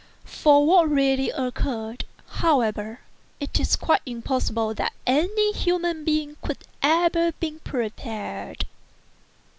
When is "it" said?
3.39-3.59